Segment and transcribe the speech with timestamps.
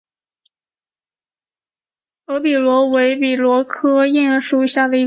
[2.25, 4.99] 耳笔螺为笔螺科焰笔螺属下的一个种。